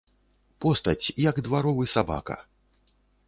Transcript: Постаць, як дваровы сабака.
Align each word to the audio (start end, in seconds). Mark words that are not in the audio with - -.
Постаць, 0.63 1.13
як 1.29 1.35
дваровы 1.47 1.85
сабака. 1.95 2.39